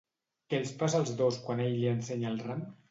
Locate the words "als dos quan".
1.03-1.65